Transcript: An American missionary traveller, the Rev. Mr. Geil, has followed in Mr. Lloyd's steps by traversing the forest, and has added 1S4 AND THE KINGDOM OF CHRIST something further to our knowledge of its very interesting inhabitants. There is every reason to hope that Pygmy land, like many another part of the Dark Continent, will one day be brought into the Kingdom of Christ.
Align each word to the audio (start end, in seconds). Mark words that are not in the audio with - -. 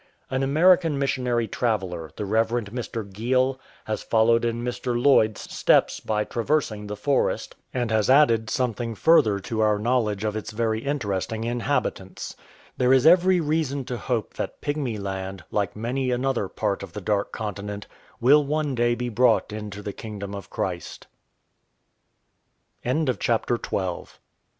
An 0.31 0.41
American 0.41 0.97
missionary 0.97 1.47
traveller, 1.47 2.09
the 2.15 2.25
Rev. 2.25 2.47
Mr. 2.49 3.07
Geil, 3.07 3.59
has 3.85 4.01
followed 4.01 4.43
in 4.43 4.63
Mr. 4.63 4.99
Lloyd's 4.99 5.41
steps 5.53 5.99
by 5.99 6.23
traversing 6.23 6.87
the 6.87 6.95
forest, 6.95 7.55
and 7.71 7.91
has 7.91 8.09
added 8.09 8.47
1S4 8.47 8.47
AND 8.47 8.47
THE 8.47 8.47
KINGDOM 8.47 8.47
OF 8.47 8.47
CHRIST 8.47 8.57
something 8.57 8.95
further 9.29 9.39
to 9.41 9.59
our 9.59 9.77
knowledge 9.77 10.23
of 10.23 10.35
its 10.35 10.49
very 10.49 10.79
interesting 10.83 11.43
inhabitants. 11.43 12.35
There 12.77 12.91
is 12.91 13.05
every 13.05 13.39
reason 13.39 13.85
to 13.85 13.97
hope 13.97 14.33
that 14.33 14.59
Pygmy 14.59 14.99
land, 14.99 15.43
like 15.51 15.75
many 15.75 16.09
another 16.09 16.47
part 16.47 16.81
of 16.81 16.93
the 16.93 17.01
Dark 17.01 17.31
Continent, 17.31 17.85
will 18.19 18.43
one 18.43 18.73
day 18.73 18.95
be 18.95 19.09
brought 19.09 19.53
into 19.53 19.83
the 19.83 19.93
Kingdom 19.93 20.33
of 20.33 20.49
Christ. 20.49 21.05